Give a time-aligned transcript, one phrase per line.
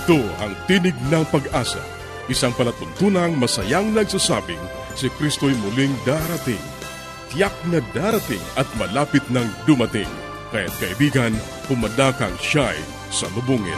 [0.00, 1.84] Ito ang Tinig ng Pag-asa,
[2.24, 4.60] isang palatuntunang masayang nagsasabing
[4.96, 6.62] si Kristo'y muling darating.
[7.28, 10.08] Tiyak na darating at malapit nang dumating.
[10.56, 11.36] Kaya't kaibigan,
[11.68, 12.80] pumadakang siya'y
[13.12, 13.76] salubungin.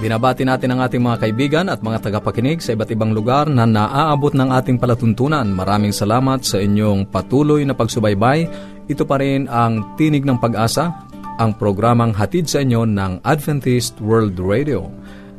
[0.00, 4.32] Binabati natin ang ating mga kaibigan at mga tagapakinig sa iba't ibang lugar na naaabot
[4.32, 5.44] ng ating palatuntunan.
[5.44, 8.48] Maraming salamat sa inyong patuloy na pagsubaybay.
[8.88, 11.04] Ito pa rin ang Tinig ng Pag-asa,
[11.36, 14.88] ang programang hatid sa inyo ng Adventist World Radio.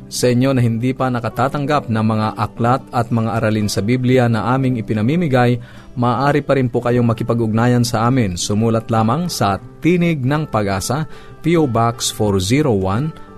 [0.06, 4.54] Sa inyo na hindi pa nakatatanggap ng mga aklat at mga aralin sa Biblia na
[4.54, 5.58] aming ipinamimigay,
[5.98, 8.38] maaari pa rin po kayong makipag-ugnayan sa amin.
[8.38, 11.10] Sumulat lamang sa Tinig ng Pag-asa,
[11.42, 11.66] P.O.
[11.66, 13.31] Box 401,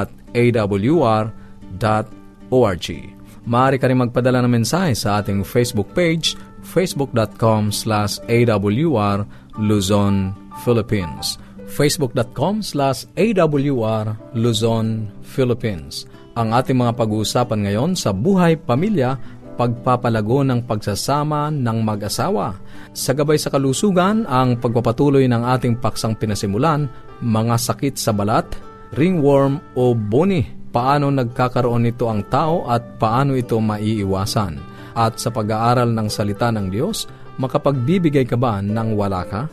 [3.40, 9.24] Maaari ka rin magpadala ng mensahe sa ating Facebook page facebook.com slash awr
[9.58, 10.32] Luzon,
[10.62, 11.40] Philippines.
[11.70, 14.04] facebook.com slash awr
[14.34, 16.06] Luzon, Philippines.
[16.38, 19.18] Ang ating mga pag-uusapan ngayon sa buhay pamilya,
[19.58, 22.56] pagpapalago ng pagsasama ng mag-asawa.
[22.96, 26.88] Sa gabay sa kalusugan, ang pagpapatuloy ng ating paksang pinasimulan,
[27.20, 28.48] mga sakit sa balat,
[28.96, 35.90] ringworm o boni, paano nagkakaroon nito ang tao at paano ito maiiwasan at sa pag-aaral
[35.94, 37.06] ng salita ng Diyos,
[37.38, 39.46] makapagbibigay ka ba ng wala ka?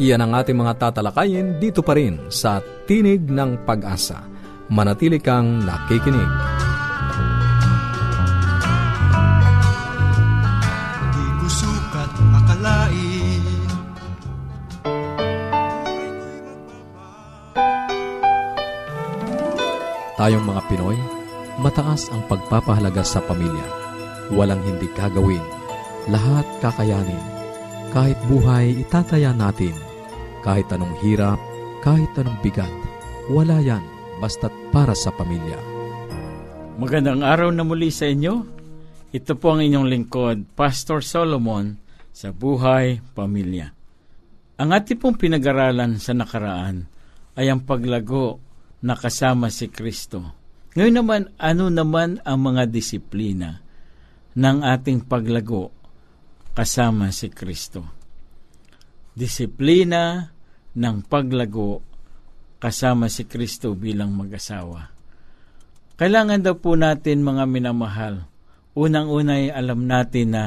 [0.00, 4.24] Iyan ang ating mga tatalakayin dito pa rin sa Tinig ng Pag-asa.
[4.72, 6.32] Manatili kang nakikinig.
[11.12, 13.44] Di ko sukat akalain
[20.16, 20.96] Tayong mga Pinoy,
[21.60, 23.82] mataas ang pagpapahalaga sa pamilya
[24.30, 25.42] walang hindi kagawin.
[26.06, 27.22] Lahat kakayanin.
[27.90, 29.74] Kahit buhay, itataya natin.
[30.42, 31.38] Kahit anong hirap,
[31.82, 32.70] kahit anong bigat,
[33.30, 33.82] wala yan
[34.18, 35.58] basta't para sa pamilya.
[36.78, 38.34] Magandang araw na muli sa inyo.
[39.12, 41.78] Ito po ang inyong lingkod, Pastor Solomon,
[42.10, 43.70] sa Buhay Pamilya.
[44.58, 46.86] Ang ating pong pinag-aralan sa nakaraan
[47.38, 48.42] ay ang paglago
[48.82, 50.34] na kasama si Kristo.
[50.74, 53.61] Ngayon naman, ano naman ang mga disiplina
[54.36, 55.72] ng ating paglago
[56.52, 57.84] kasama si Kristo.
[59.12, 60.32] Disiplina
[60.72, 61.84] ng paglago
[62.56, 64.88] kasama si Kristo bilang mag-asawa.
[66.00, 68.24] Kailangan daw po natin mga minamahal.
[68.72, 70.44] Unang-una ay alam natin na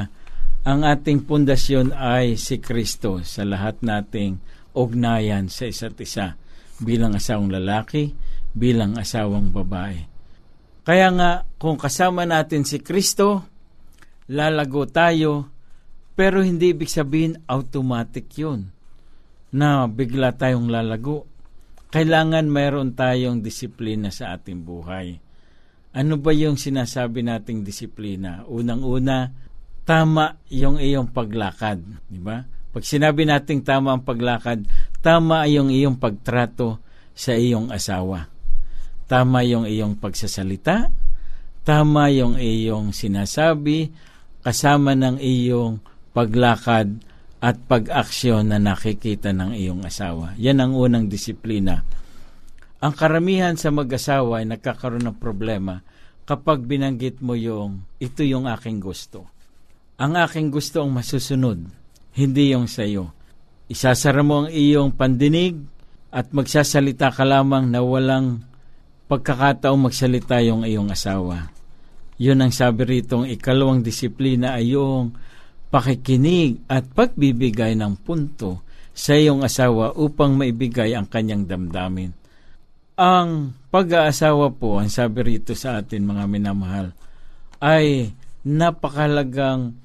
[0.66, 4.42] ang ating pundasyon ay si Kristo sa lahat nating
[4.74, 6.34] ugnayan sa isa't isa
[6.82, 8.12] bilang asawang lalaki,
[8.52, 10.04] bilang asawang babae.
[10.86, 13.55] Kaya nga, kung kasama natin si Kristo,
[14.30, 15.50] lalago tayo,
[16.16, 18.72] pero hindi ibig sabihin automatic yun
[19.54, 21.28] na bigla tayong lalago.
[21.92, 25.16] Kailangan mayroon tayong disiplina sa ating buhay.
[25.96, 28.44] Ano ba yung sinasabi nating disiplina?
[28.44, 29.32] Unang-una,
[29.86, 31.80] tama yung iyong paglakad.
[32.04, 32.42] Di ba?
[32.44, 34.68] Pag sinabi nating tama ang paglakad,
[35.00, 36.84] tama yung iyong pagtrato
[37.16, 38.28] sa iyong asawa.
[39.08, 40.92] Tama yung iyong pagsasalita,
[41.64, 43.88] tama yung iyong sinasabi,
[44.46, 45.82] kasama ng iyong
[46.14, 47.02] paglakad
[47.42, 50.38] at pag-aksyon na nakikita ng iyong asawa.
[50.38, 51.82] Yan ang unang disiplina.
[52.78, 55.82] Ang karamihan sa mag-asawa ay nagkakaroon ng problema
[56.22, 59.26] kapag binanggit mo yung ito yung aking gusto.
[59.98, 61.66] Ang aking gusto ang masusunod,
[62.14, 63.10] hindi yung sa iyo.
[63.66, 65.58] Isasara mo ang iyong pandinig
[66.14, 68.46] at magsasalita ka lamang na walang
[69.10, 71.55] pagkakataong magsalita yung iyong asawa.
[72.16, 75.12] Yun ang sabi rito, ikalawang disiplina ay yung
[75.68, 78.64] pakikinig at pagbibigay ng punto
[78.96, 82.16] sa iyong asawa upang maibigay ang kanyang damdamin.
[82.96, 86.96] Ang pag-aasawa po, ang sabi rito sa atin mga minamahal,
[87.60, 89.76] ay napakalagang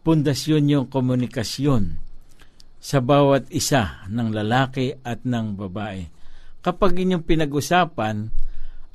[0.00, 2.00] pundasyon yung komunikasyon
[2.80, 6.08] sa bawat isa ng lalaki at ng babae.
[6.64, 8.16] Kapag inyong pinag-usapan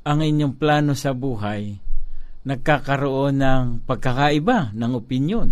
[0.02, 1.78] ang inyong plano sa buhay,
[2.42, 5.48] nagkakaroon ng pagkakaiba ng opinyon,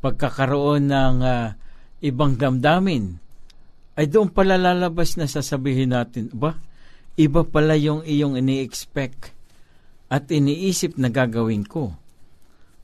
[0.00, 1.52] pagkakaroon ng uh,
[2.04, 3.20] ibang damdamin,
[3.94, 6.58] ay doon pala lalabas na sasabihin natin, ba,
[7.14, 9.30] iba pala yung iyong ini-expect
[10.10, 11.94] at iniisip na gagawin ko.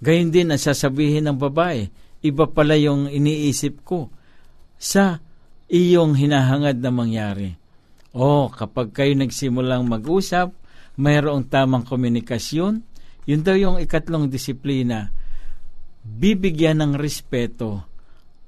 [0.01, 1.91] Gayun din ang sasabihin ng babae,
[2.25, 4.09] iba pala yung iniisip ko
[4.81, 5.21] sa
[5.69, 7.53] iyong hinahangad na mangyari.
[8.17, 10.51] O kapag kayo nagsimulang mag-usap,
[10.99, 12.90] mayroong tamang komunikasyon,
[13.29, 15.13] yun daw yung ikatlong disiplina,
[16.01, 17.85] bibigyan ng respeto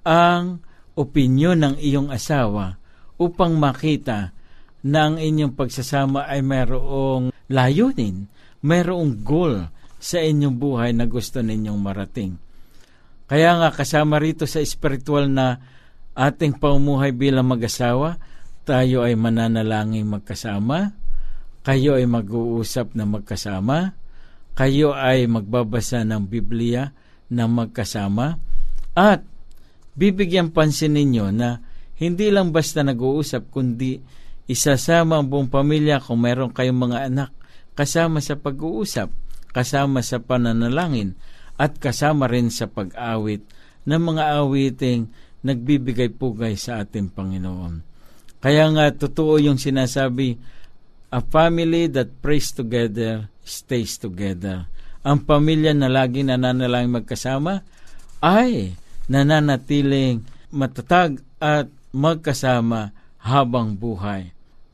[0.03, 0.61] ang
[0.97, 2.77] opinyon ng iyong asawa
[3.21, 4.35] upang makita
[4.83, 8.27] na ang inyong pagsasama ay mayroong layunin,
[8.67, 9.71] mayroong goal
[10.03, 12.35] sa inyong buhay na gusto ninyong marating.
[13.31, 15.63] Kaya nga kasama rito sa spiritual na
[16.13, 18.19] ating paumuhay bilang mag-asawa,
[18.67, 20.93] tayo ay mananalangin magkasama,
[21.63, 23.95] kayo ay mag-uusap na magkasama,
[24.53, 26.93] kayo ay magbabasa ng Biblia
[27.33, 28.37] na magkasama,
[28.93, 29.25] at
[29.97, 31.65] bibigyan pansin ninyo na
[31.97, 34.03] hindi lang basta nag-uusap, kundi
[34.45, 37.31] isasama ang buong pamilya kung meron kayong mga anak,
[37.73, 39.09] kasama sa pag-uusap,
[39.57, 41.17] kasama sa pananalangin,
[41.57, 43.45] at kasama rin sa pag-awit
[43.89, 45.09] ng mga awiting
[45.41, 47.81] nagbibigay pugay sa ating Panginoon.
[48.43, 50.37] Kaya nga totoo yung sinasabi,
[51.13, 54.67] a family that prays together stays together.
[55.03, 57.67] Ang pamilya na lagi nananalangin magkasama
[58.23, 58.79] ay
[59.11, 60.23] nananatiling
[60.55, 64.31] matatag at magkasama habang buhay.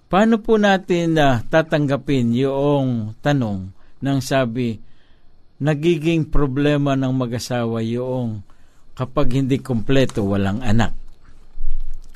[0.09, 4.81] Paano po natin na uh, tatanggapin yung tanong ng sabi,
[5.61, 8.41] nagiging problema ng mag-asawa yung
[8.97, 10.97] kapag hindi kompleto, walang anak.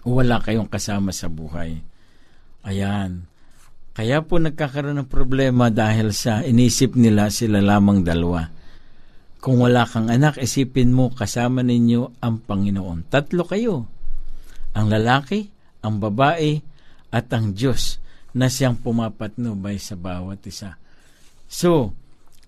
[0.09, 1.79] Wala kayong kasama sa buhay.
[2.65, 3.32] Ayan.
[3.93, 8.49] Kaya po nagkakaroon ng problema dahil sa inisip nila sila lamang dalawa.
[9.43, 13.13] Kung wala kang anak, isipin mo kasama ninyo ang Panginoon.
[13.13, 13.85] Tatlo kayo.
[14.73, 15.45] Ang lalaki,
[15.85, 16.63] ang babae,
[17.13, 18.01] at ang Diyos
[18.33, 20.81] na siyang pumapatnubay sa bawat isa.
[21.45, 21.93] So,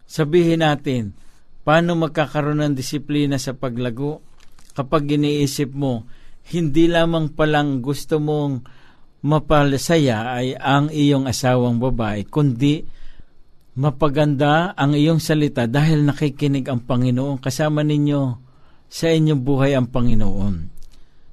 [0.09, 1.13] sabihin natin,
[1.61, 4.25] paano magkakaroon ng disiplina sa paglago?
[4.73, 6.09] Kapag iniisip mo,
[6.57, 8.65] hindi lamang palang gusto mong
[9.25, 12.85] mapalasaya ay ang iyong asawang babae, kundi
[13.81, 17.41] mapaganda ang iyong salita dahil nakikinig ang Panginoon.
[17.41, 18.23] Kasama ninyo
[18.87, 20.55] sa inyong buhay ang Panginoon.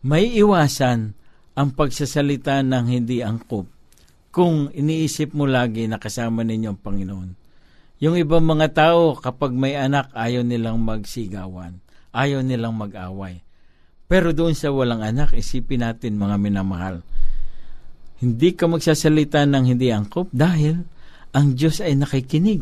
[0.08, 1.14] May iwasan
[1.54, 3.68] ang pagsasalita ng hindi angkop
[4.32, 7.30] kung iniisip mo lagi na kasama ninyo ang Panginoon.
[8.02, 11.78] Yung ibang mga tao, kapag may anak, ayaw nilang magsigawan.
[12.10, 13.46] Ayaw nilang mag-away.
[14.10, 17.06] Pero doon sa walang anak, isipin natin mga minamahal.
[18.22, 20.86] Hindi ka magsasalita ng hindi angkop dahil
[21.34, 22.62] ang Diyos ay nakikinig.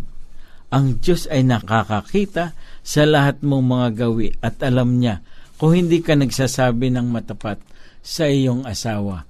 [0.72, 5.20] Ang Diyos ay nakakakita sa lahat mong mga gawi at alam niya
[5.60, 7.60] kung hindi ka nagsasabi ng matapat
[8.00, 9.28] sa iyong asawa.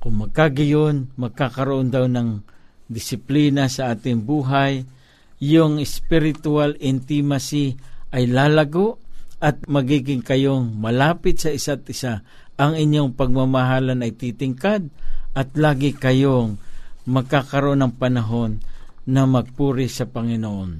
[0.00, 2.40] Kung magkagayon, magkakaroon daw ng
[2.88, 4.88] disiplina sa ating buhay,
[5.42, 7.76] yung spiritual intimacy
[8.08, 8.96] ay lalago
[9.42, 12.22] at magiging kayong malapit sa isa't isa.
[12.56, 14.86] Ang inyong pagmamahalan ay titingkad
[15.32, 16.60] at lagi kayong
[17.08, 18.62] magkakaroon ng panahon
[19.08, 20.70] na magpuri sa Panginoon.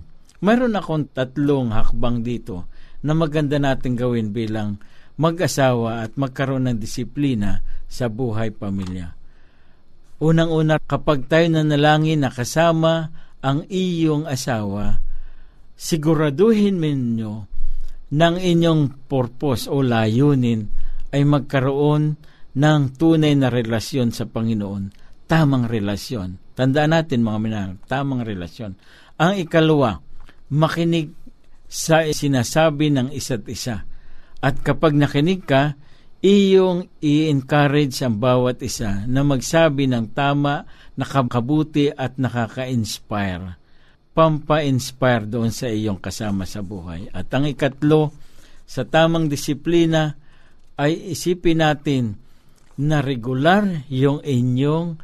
[0.42, 2.66] Mayroon akong tatlong hakbang dito
[3.02, 4.78] na maganda natin gawin bilang
[5.18, 9.14] mag-asawa at magkaroon ng disiplina sa buhay pamilya.
[10.22, 13.10] Unang-una, kapag tayo nanalangin na kasama
[13.42, 15.02] ang iyong asawa,
[15.74, 17.50] siguraduhin ninyo
[18.14, 20.70] ng inyong purpose o layunin
[21.10, 22.14] ay magkaroon
[22.52, 24.92] ng tunay na relasyon sa Panginoon,
[25.28, 26.52] tamang relasyon.
[26.52, 28.76] Tandaan natin mga minahal, tamang relasyon.
[29.16, 30.00] Ang ikalawa,
[30.52, 31.12] makinig
[31.64, 33.88] sa sinasabi ng isa't isa
[34.42, 35.78] at kapag nakinig ka,
[36.18, 40.66] iyong i-encourage ang bawat isa na magsabi ng tama,
[40.98, 43.54] nakakabuti at nakaka-inspire.
[44.12, 47.06] Pampa-inspire doon sa iyong kasama sa buhay.
[47.14, 48.10] At ang ikatlo,
[48.66, 50.18] sa tamang disiplina,
[50.74, 52.18] ay isipin natin
[52.80, 54.96] na regular yung inyong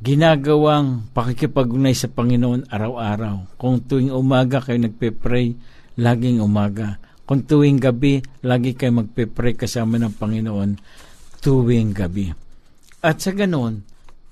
[0.00, 3.56] ginagawang pakikipagunay sa Panginoon araw-araw.
[3.56, 5.56] Kung tuwing umaga kayo nagpe-pray,
[5.96, 7.00] laging umaga.
[7.26, 10.70] Kung tuwing gabi, lagi kayo magpe-pray kasama ng Panginoon
[11.40, 12.30] tuwing gabi.
[13.00, 13.82] At sa ganon,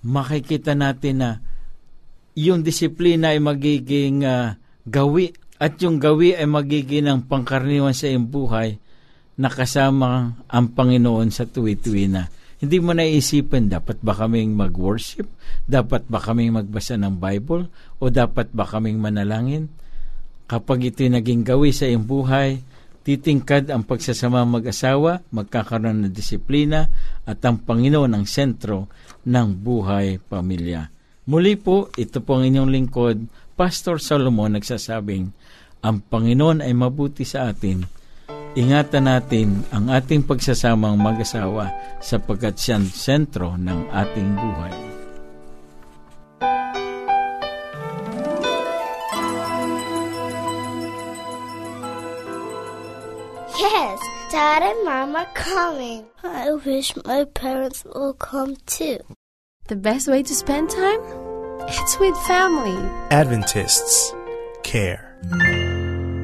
[0.05, 1.31] makikita natin na
[2.37, 8.29] yung disiplina ay magiging ah, gawi at yung gawi ay magiging ng pangkaraniwan sa iyong
[8.29, 8.77] buhay
[9.39, 12.27] na kasama ang Panginoon sa tuwi-tuwi na.
[12.65, 15.29] Hindi mo naisipan, dapat ba kaming mag-worship?
[15.69, 17.69] Dapat ba kaming magbasa ng Bible?
[18.01, 19.69] O dapat ba kaming manalangin?
[20.49, 22.65] Kapag ito'y naging gawi sa iyong buhay,
[23.05, 26.89] titingkad ang pagsasama mag-asawa, magkakaroon ng disiplina,
[27.29, 28.89] at ang Panginoon ang sentro
[29.29, 30.89] ng buhay pamilya.
[31.29, 33.29] Muli po, ito po ang inyong lingkod,
[33.61, 35.29] Pastor Solomon nagsasabing,
[35.85, 37.85] ang Panginoon ay mabuti sa atin.
[38.55, 44.75] Ingatan natin ang ating pagsasamang mag-asawa sapagkat siya ang sentro ng ating buhay.
[53.59, 53.99] Yes,
[54.31, 56.07] Dad and Mom are coming.
[56.23, 59.03] I wish my parents will come too.
[59.67, 61.03] The best way to spend time?
[61.67, 62.79] It's with family.
[63.11, 64.15] Adventists
[64.63, 65.19] care.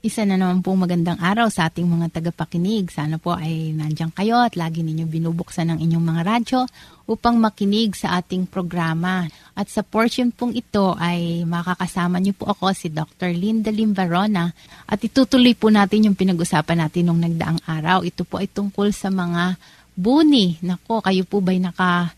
[0.00, 2.88] Isa na naman po magandang araw sa ating mga tagapakinig.
[2.88, 6.60] Sana po ay nandiyan kayo at lagi ninyo binubuksan ang inyong mga radyo
[7.04, 9.28] upang makinig sa ating programa.
[9.52, 13.36] At sa portion pong ito ay makakasama niyo po ako si Dr.
[13.36, 14.48] Linda Limbarona
[14.88, 18.00] at itutuloy po natin yung pinag-usapan natin nung nagdaang araw.
[18.00, 19.60] Ito po ay tungkol sa mga
[20.00, 20.56] buni.
[20.64, 22.08] Nako, kayo po ba'y naka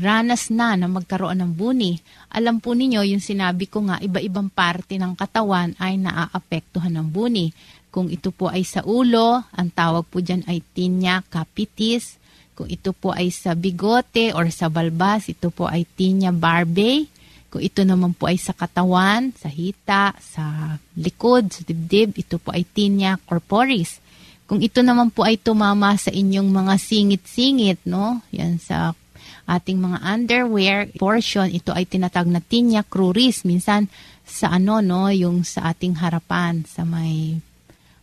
[0.00, 2.00] ranas na na magkaroon ng buni.
[2.32, 7.52] Alam po ninyo, yung sinabi ko nga, iba-ibang parte ng katawan ay naaapektuhan ng buni.
[7.92, 12.16] Kung ito po ay sa ulo, ang tawag po dyan ay tinea capitis.
[12.56, 17.04] Kung ito po ay sa bigote or sa balbas, ito po ay tinea barbae.
[17.52, 22.56] Kung ito naman po ay sa katawan, sa hita, sa likod, sa dibdib, ito po
[22.56, 24.00] ay tinea corporis.
[24.48, 28.24] Kung ito naman po ay tumama sa inyong mga singit-singit, no?
[28.32, 28.96] Yan sa
[29.46, 33.42] ating mga underwear portion, ito ay tinatag na tinea cruris.
[33.42, 33.90] Minsan
[34.22, 37.38] sa ano, no, yung sa ating harapan, sa may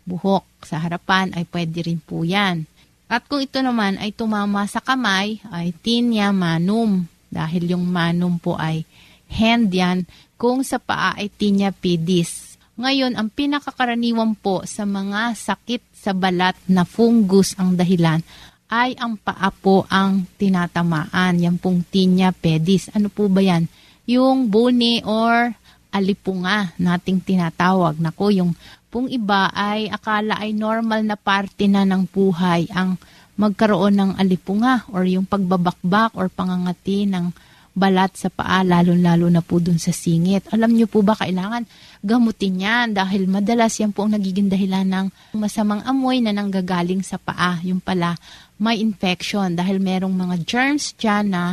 [0.03, 2.65] buhok sa harapan ay pwede rin po yan.
[3.09, 7.09] At kung ito naman ay tumama sa kamay, ay tinea manum.
[7.29, 8.85] Dahil yung manum po ay
[9.29, 10.05] hand yan.
[10.37, 12.57] Kung sa paa ay tinea pedis.
[12.79, 18.23] Ngayon, ang pinakakaraniwan po sa mga sakit sa balat na fungus ang dahilan
[18.69, 21.41] ay ang paa po ang tinatamaan.
[21.41, 22.93] Yan pong tinea pedis.
[22.93, 23.65] Ano po ba yan?
[24.05, 25.53] Yung buni or
[25.89, 27.97] alipunga nating tinatawag.
[27.97, 28.53] Nako, yung
[28.93, 32.97] pong iba ay akala ay normal na parte na ng buhay ang
[33.39, 37.33] magkaroon ng alipunga or yung pagbabakbak or pangangati ng
[37.79, 40.51] balat sa paa, lalo-lalo na po dun sa singit.
[40.51, 41.63] Alam niyo po ba kailangan
[42.03, 45.07] gamutin yan dahil madalas yan po ang nagiging dahilan ng
[45.39, 47.61] masamang amoy na nanggagaling sa paa.
[47.63, 48.19] Yung pala,
[48.59, 51.43] may infection dahil merong mga germs dyan na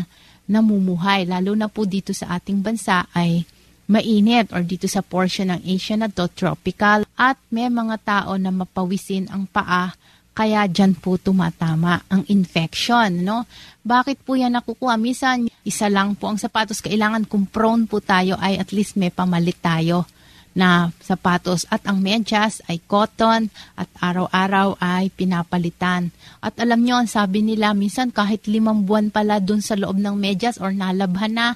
[0.51, 1.23] namumuhay.
[1.27, 3.47] Lalo na po dito sa ating bansa ay
[3.87, 7.07] mainit or dito sa portion ng Asia na to, tropical.
[7.15, 9.95] At may mga tao na mapawisin ang paa
[10.37, 13.49] kaya dyan po tumatama ang infection, no?
[13.81, 15.01] Bakit po yan nakukuha?
[15.01, 16.85] Minsan, isa lang po ang sapatos.
[16.85, 20.05] Kailangan kung prone po tayo ay at least may pamalit tayo
[20.57, 21.69] na sapatos.
[21.69, 26.09] At ang medyas ay cotton at araw-araw ay pinapalitan.
[26.41, 30.57] At alam nyo, sabi nila, minsan kahit limang buwan pala dun sa loob ng medyas
[30.57, 31.49] or nalabhan na,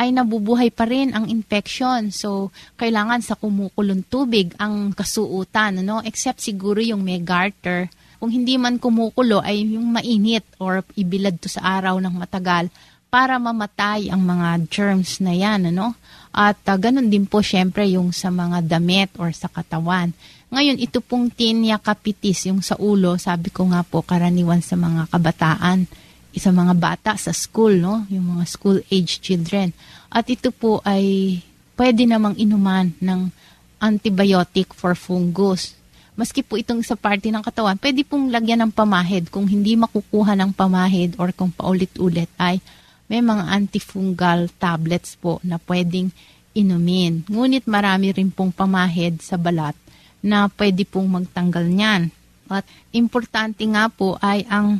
[0.00, 2.10] ay nabubuhay pa rin ang infection.
[2.10, 6.00] So, kailangan sa kumukulong tubig ang kasuutan, no?
[6.02, 11.48] Except siguro yung may garter kung hindi man kumukulo ay yung mainit or ibilad to
[11.48, 12.68] sa araw ng matagal
[13.10, 15.98] para mamatay ang mga germs na yan, ano?
[16.30, 20.14] At uh, ganun din po syempre yung sa mga damit or sa katawan.
[20.54, 25.10] Ngayon, ito pong tinea capitis, yung sa ulo, sabi ko nga po, karaniwan sa mga
[25.10, 25.90] kabataan,
[26.30, 28.06] sa mga bata sa school, no?
[28.06, 29.74] Yung mga school age children.
[30.06, 31.38] At ito po ay
[31.74, 33.34] pwede namang inuman ng
[33.82, 35.74] antibiotic for fungus.
[36.14, 39.32] Maski po itong sa parte ng katawan, pwede pong lagyan ng pamahid.
[39.34, 42.62] Kung hindi makukuha ng pamahid or kung paulit-ulit ay
[43.10, 46.14] may mga antifungal tablets po na pwedeng
[46.54, 47.26] inumin.
[47.26, 49.74] Ngunit marami rin pong pamahid sa balat
[50.22, 52.14] na pwede pong magtanggal niyan.
[52.46, 52.62] At
[52.94, 54.78] importante nga po ay ang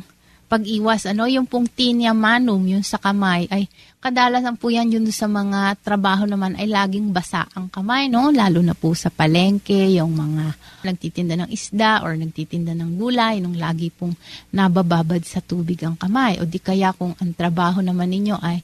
[0.51, 3.71] pag-iwas, ano, yung pong tinea manum, yung sa kamay, ay
[4.03, 8.35] kadalasan po yan yun sa mga trabaho naman ay laging basa ang kamay, no?
[8.35, 10.51] Lalo na po sa palengke, yung mga
[10.83, 14.11] nagtitinda ng isda or nagtitinda ng gulay, nung lagi pong
[14.51, 16.43] nabababad sa tubig ang kamay.
[16.43, 18.59] O di kaya kung ang trabaho naman ninyo ay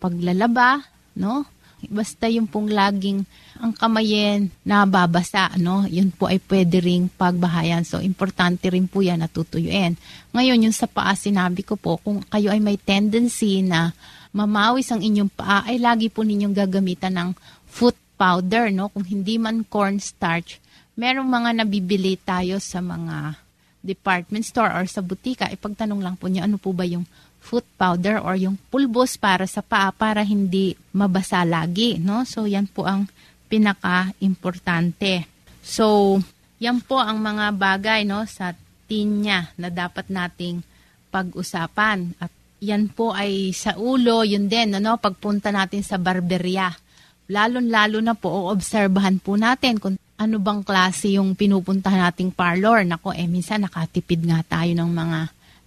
[0.00, 0.88] paglalaba,
[1.20, 1.44] no?
[1.86, 3.28] Basta yung pong laging
[3.60, 5.84] ang kamayin nababasa, no?
[5.84, 7.84] Yun po ay pwede ring pagbahayan.
[7.84, 9.96] So, importante rin po yan natutuyuin.
[10.32, 13.92] Ngayon, yung sa paa, sinabi ko po, kung kayo ay may tendency na
[14.32, 17.30] mamawis ang inyong paa, ay lagi po ninyong gagamitan ng
[17.68, 18.88] foot powder, no?
[18.88, 20.58] Kung hindi man cornstarch,
[20.96, 23.45] merong mga nabibili tayo sa mga
[23.86, 27.06] department store or sa butika, ipagtanong lang po niyo ano po ba yung
[27.38, 32.26] foot powder or yung pulbos para sa paa para hindi mabasa lagi, no?
[32.26, 33.06] So, yan po ang
[33.46, 35.30] pinaka-importante.
[35.62, 36.18] So,
[36.58, 38.50] yan po ang mga bagay, no, sa
[38.90, 40.66] tinya na dapat nating
[41.14, 42.18] pag-usapan.
[42.18, 46.74] At yan po ay sa ulo, yun din, ano, pagpunta natin sa barberya.
[47.30, 52.84] Lalo-lalo na po, obserbahan po natin kung ano bang klase yung pinupuntahan nating parlor.
[52.88, 55.20] Nako, eh, minsan nakatipid nga tayo ng mga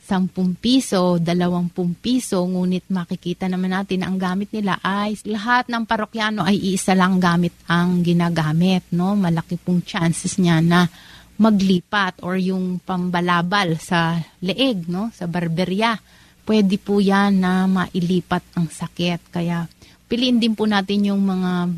[0.09, 1.69] 10 piso, 20
[2.01, 6.97] piso, ngunit makikita naman natin na ang gamit nila ay lahat ng parokyano ay iisa
[6.97, 8.89] lang gamit ang ginagamit.
[8.89, 9.13] No?
[9.13, 10.89] Malaki pong chances niya na
[11.37, 15.13] maglipat or yung pambalabal sa leeg, no?
[15.13, 16.01] sa barberya.
[16.41, 19.29] Pwede po yan na mailipat ang sakit.
[19.29, 19.69] Kaya
[20.09, 21.69] piliin din po natin yung mga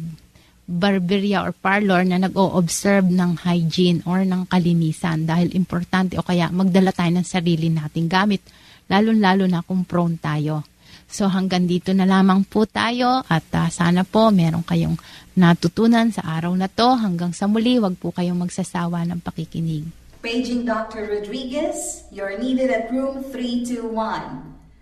[0.71, 6.95] barberia or parlor na nag-o-observe ng hygiene or ng kalinisan dahil importante o kaya magdala
[6.95, 8.41] tayo ng sarili nating gamit
[8.87, 10.67] lalo-lalo na kung prone tayo.
[11.11, 14.95] So hanggang dito na lamang po tayo at uh, sana po meron kayong
[15.35, 16.95] natutunan sa araw na to.
[16.95, 19.87] Hanggang sa muli, wag po kayong magsasawa ng pakikinig.
[20.23, 21.11] Paging Dr.
[21.11, 24.60] Rodriguez, you're needed at room 321.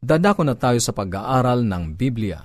[0.00, 2.40] Dadako na tayo sa pag-aaral ng Biblia.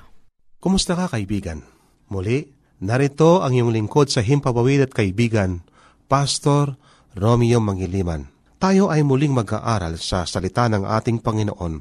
[0.59, 1.63] Kumusta ka kaibigan?
[2.11, 2.51] Muli,
[2.83, 5.63] narito ang iyong lingkod sa Himpapawid at Kaibigan,
[6.11, 6.75] Pastor
[7.15, 8.27] Romeo Mangiliman.
[8.59, 11.79] Tayo ay muling mag-aaral sa salita ng ating Panginoon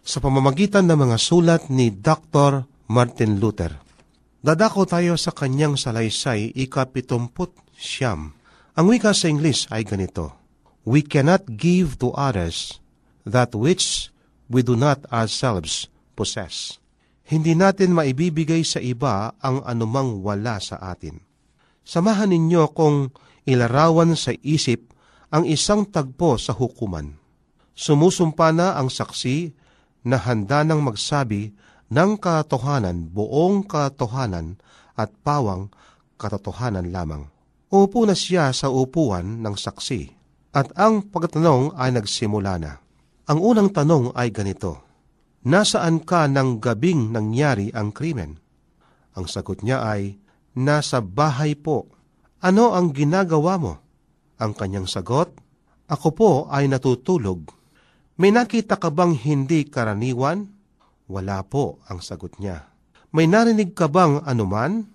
[0.00, 2.64] sa pamamagitan ng mga sulat ni Dr.
[2.88, 3.76] Martin Luther.
[4.40, 8.32] Dadako tayo sa kanyang salaysay ikapitumput siyam.
[8.72, 10.32] Ang wika sa English ay ganito,
[10.88, 12.80] We cannot give to others
[13.28, 14.08] that which
[14.50, 15.86] we do not ourselves
[16.18, 16.82] possess.
[17.30, 21.22] Hindi natin maibibigay sa iba ang anumang wala sa atin.
[21.86, 23.14] Samahan ninyo kung
[23.46, 24.90] ilarawan sa isip
[25.30, 27.14] ang isang tagpo sa hukuman.
[27.78, 29.54] Sumusumpa na ang saksi
[30.10, 31.54] na handa nang magsabi
[31.86, 34.58] ng katotohanan, buong katotohanan
[34.98, 35.70] at pawang
[36.18, 37.30] katotohanan lamang.
[37.70, 40.10] Upo na siya sa upuan ng saksi
[40.50, 42.79] at ang pagtanong ay nagsimula na.
[43.30, 44.82] Ang unang tanong ay ganito,
[45.46, 48.42] Nasaan ka ng gabing nangyari ang krimen?
[49.14, 50.18] Ang sagot niya ay,
[50.58, 51.86] Nasa bahay po.
[52.42, 53.78] Ano ang ginagawa mo?
[54.42, 55.30] Ang kanyang sagot,
[55.86, 57.54] Ako po ay natutulog.
[58.18, 60.50] May nakita ka bang hindi karaniwan?
[61.06, 62.66] Wala po ang sagot niya.
[63.14, 64.90] May narinig ka bang anuman?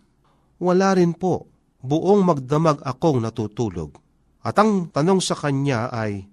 [0.60, 1.48] Wala rin po.
[1.86, 3.96] buong magdamag akong natutulog.
[4.44, 6.26] At ang tanong sa kanya ay,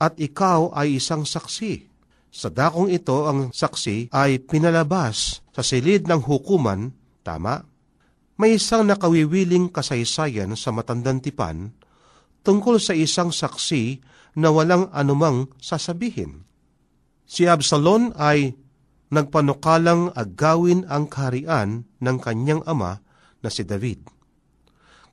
[0.00, 1.86] At ikaw ay isang saksi.
[2.32, 7.60] Sa dakong ito, ang saksi ay pinalabas sa silid ng hukuman, tama?
[8.40, 11.76] May isang nakawiwiling kasaysayan sa matandang tipan
[12.40, 14.00] tungkol sa isang saksi
[14.40, 16.48] na walang anumang sasabihin.
[17.28, 18.56] Si Absalon ay
[19.12, 23.02] nagpanukalang agawin ang kaharian ng kanyang ama
[23.44, 24.06] na si David.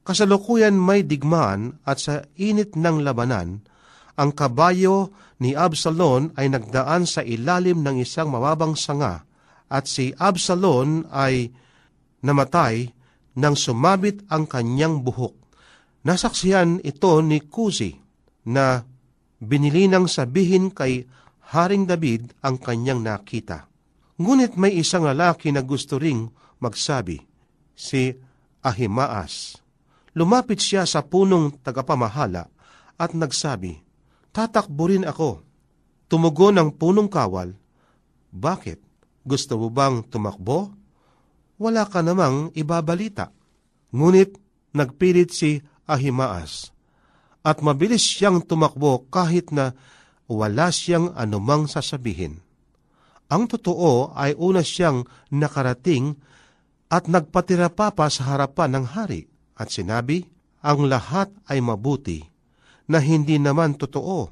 [0.08, 3.68] Kasalukuyan may digmaan at sa init ng labanan,
[4.18, 9.24] ang kabayo ni Absalon ay nagdaan sa ilalim ng isang mababang sanga
[9.70, 11.54] at si Absalon ay
[12.26, 12.90] namatay
[13.38, 15.38] nang sumabit ang kanyang buhok.
[16.02, 17.94] Nasaksiyan ito ni Kusi
[18.50, 18.82] na
[19.38, 21.06] binili nang sabihin kay
[21.54, 23.70] Haring David ang kanyang nakita.
[24.18, 26.28] Ngunit may isang lalaki na gusto ring
[26.58, 27.22] magsabi,
[27.78, 28.10] si
[28.66, 29.62] Ahimaas.
[30.18, 32.50] Lumapit siya sa punong tagapamahala
[32.98, 33.87] at nagsabi,
[34.38, 35.42] Tatakbo rin ako.
[36.06, 37.58] Tumugon ang punong kawal,
[38.30, 38.78] Bakit?
[39.26, 40.70] Gusto mo bang tumakbo?
[41.58, 43.34] Wala ka namang ibabalita.
[43.90, 44.38] Ngunit
[44.78, 45.58] nagpilit si
[45.90, 46.70] Ahimaas
[47.42, 49.74] at mabilis siyang tumakbo kahit na
[50.30, 52.38] wala siyang anumang sasabihin.
[53.34, 56.14] Ang totoo ay una siyang nakarating
[56.94, 59.26] at nagpatira pa pa sa harapan ng hari
[59.58, 60.30] at sinabi,
[60.62, 62.37] ang lahat ay mabuti
[62.88, 64.32] na hindi naman totoo.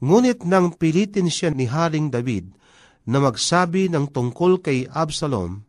[0.00, 2.56] Ngunit nang pilitin siya ni Haring David
[3.04, 5.60] na magsabi ng tungkol kay Absalom,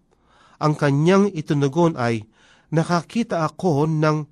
[0.62, 2.30] ang kanyang itunugon ay,
[2.70, 4.30] nakakita ako ng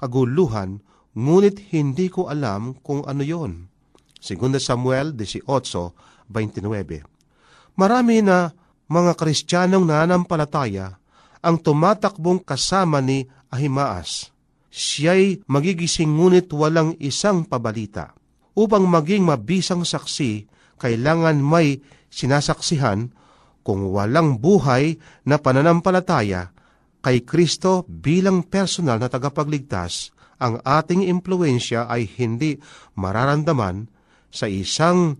[0.00, 0.80] kaguluhan,
[1.12, 3.68] ngunit hindi ko alam kung ano yon.
[4.16, 7.76] Segunda Samuel 18:29.
[7.76, 8.50] Marami na
[8.88, 10.96] mga Kristiyanong nananampalataya
[11.44, 14.32] ang tumatakbong kasama ni Ahimaas.
[14.76, 18.12] Siya'y magigising ngunit walang isang pabalita.
[18.52, 20.44] Upang maging mabisang saksi,
[20.76, 21.80] kailangan may
[22.12, 23.08] sinasaksihan
[23.64, 26.52] kung walang buhay na pananampalataya
[27.00, 32.60] kay Kristo bilang personal na tagapagligtas, ang ating impluensya ay hindi
[33.00, 33.88] mararamdaman
[34.28, 35.16] sa isang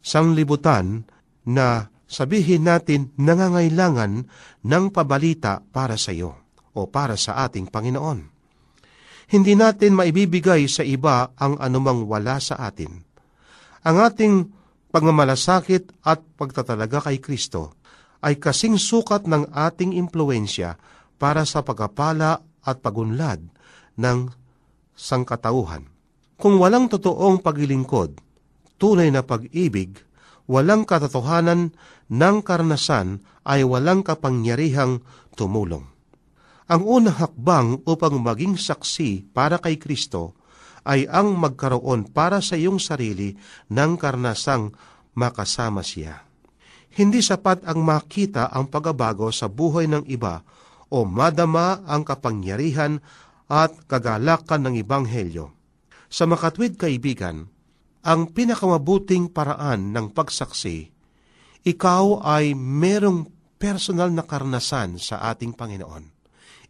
[0.00, 1.04] sanglibutan
[1.44, 4.24] na sabihin natin nangangailangan
[4.64, 6.32] ng pabalita para sa iyo
[6.72, 8.35] o para sa ating Panginoon.
[9.26, 13.02] Hindi natin maibibigay sa iba ang anumang wala sa atin.
[13.82, 14.34] Ang ating
[14.94, 17.74] pagmamalasakit at pagtatalaga kay Kristo
[18.22, 20.78] ay kasing sukat ng ating impluensya
[21.18, 23.42] para sa pagkapala at pagunlad
[23.98, 24.18] ng
[24.94, 25.86] sangkatauhan.
[26.36, 28.20] Kung walang totoong paglilingkod,
[28.76, 29.96] tunay na pag-ibig,
[30.46, 31.72] walang katotohanan
[32.12, 35.00] ng karnasan ay walang kapangyarihang
[35.34, 35.95] tumulong.
[36.66, 40.34] Ang unang hakbang upang maging saksi para kay Kristo
[40.82, 43.38] ay ang magkaroon para sa iyong sarili
[43.70, 44.74] ng karnasang
[45.14, 46.26] makasama siya.
[46.90, 50.42] Hindi sapat ang makita ang pagbabago sa buhay ng iba
[50.90, 52.98] o madama ang kapangyarihan
[53.46, 55.46] at kagalakan ng Ibanghelyo.
[56.10, 57.46] Sa makatwid kaibigan,
[58.02, 60.90] ang pinakamabuting paraan ng pagsaksi,
[61.66, 63.26] ikaw ay merong
[63.58, 66.15] personal na karnasan sa ating Panginoon.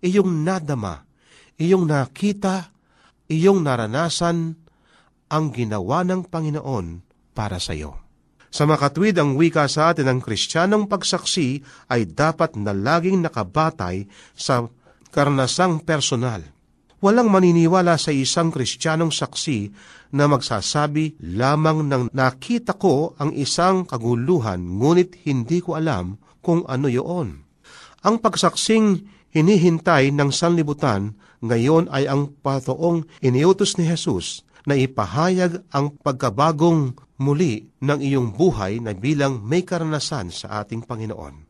[0.07, 1.03] Iyong nadama,
[1.59, 2.71] iyong nakita,
[3.27, 4.55] iyong naranasan
[5.27, 7.03] ang ginawa ng Panginoon
[7.35, 7.99] para sa iyo.
[8.55, 11.59] Sa makatwid ang wika sa atin ng kristyanong pagsaksi
[11.91, 14.07] ay dapat na laging nakabatay
[14.39, 14.71] sa
[15.11, 16.57] karnasang personal
[16.97, 19.69] Walang maniniwala sa isang kristyanong saksi
[20.17, 26.89] na magsasabi lamang ng nakita ko ang isang kaguluhan ngunit hindi ko alam kung ano
[26.89, 27.45] yoon.
[28.01, 29.05] Ang pagsaksing
[29.37, 31.13] hinihintay ng sanlibutan
[31.45, 38.81] ngayon ay ang patoong iniutos ni Jesus na ipahayag ang pagkabagong muli ng iyong buhay
[38.81, 41.45] na bilang may karanasan sa ating Panginoon.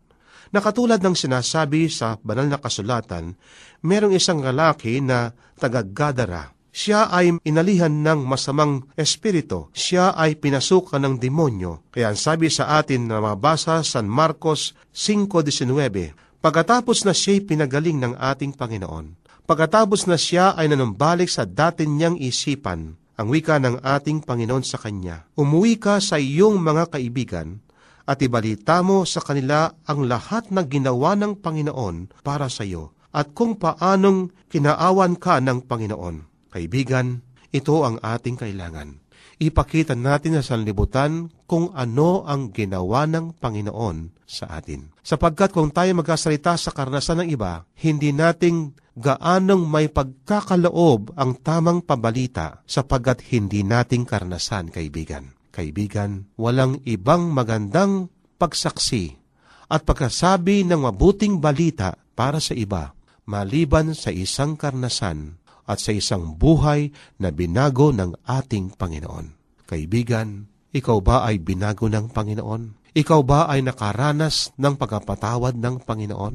[0.50, 3.34] Nakatulad ng sinasabi sa banal na kasulatan,
[3.82, 6.54] merong isang lalaki na taga-Gadara.
[6.76, 9.72] Siya ay inalihan ng masamang espiritu.
[9.72, 11.88] Siya ay pinasukan ng demonyo.
[11.88, 18.14] Kaya ang sabi sa atin na mabasa San Marcos 5.19, Pagkatapos na siya'y pinagaling ng
[18.16, 19.16] ating Panginoon,
[19.48, 24.76] pagkatapos na siya ay nanumbalik sa dati niyang isipan, ang wika ng ating Panginoon sa
[24.76, 27.64] kanya, umuwi ka sa iyong mga kaibigan
[28.06, 33.32] at ibalita mo sa kanila ang lahat na ginawa ng Panginoon para sa iyo at
[33.32, 36.28] kung paanong kinaawan ka ng Panginoon.
[36.52, 39.05] Kaibigan, ito ang ating kailangan.
[39.36, 44.96] Ipakita natin sa sanlibutan kung ano ang ginawa ng Panginoon sa atin.
[45.04, 51.84] Sapagkat kung tayo magkasalita sa karnasan ng iba, hindi nating gaanong may pagkakaloob ang tamang
[51.84, 55.36] pabalita sapagkat hindi nating karnasan, kaibigan.
[55.52, 58.08] Kaibigan, walang ibang magandang
[58.40, 59.20] pagsaksi
[59.68, 62.96] at pagkasabi ng mabuting balita para sa iba,
[63.28, 69.34] maliban sa isang karnasan at sa isang buhay na binago ng ating Panginoon.
[69.66, 72.94] Kaibigan, ikaw ba ay binago ng Panginoon?
[72.96, 76.34] Ikaw ba ay nakaranas ng pagkapatawad ng Panginoon?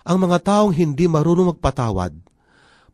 [0.00, 2.14] Ang mga taong hindi marunong magpatawad,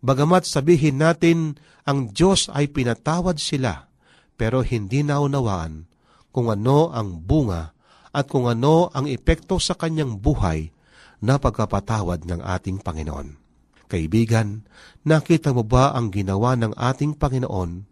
[0.03, 1.55] bagamat sabihin natin
[1.87, 3.87] ang Diyos ay pinatawad sila,
[4.35, 5.87] pero hindi naunawaan
[6.35, 7.73] kung ano ang bunga
[8.11, 10.73] at kung ano ang epekto sa kanyang buhay
[11.23, 13.46] na pagkapatawad ng ating Panginoon.
[13.87, 14.66] Kaibigan,
[15.07, 17.87] nakita mo ba ang ginawa ng ating Panginoon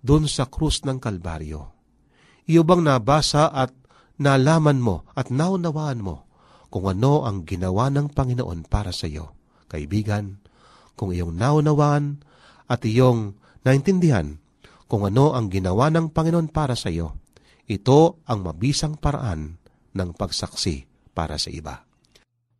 [0.00, 1.76] doon sa krus ng Kalbaryo?
[2.48, 3.74] Iyo bang nabasa at
[4.16, 6.24] nalaman mo at naunawaan mo
[6.72, 9.36] kung ano ang ginawa ng Panginoon para sa iyo?
[9.68, 10.40] Kaibigan,
[10.96, 12.24] kung iyong naunawaan
[12.66, 14.40] at iyong naintindihan
[14.88, 17.18] kung ano ang ginawa ng Panginoon para sa iyo,
[17.66, 19.58] ito ang mabisang paraan
[19.92, 21.85] ng pagsaksi para sa iba.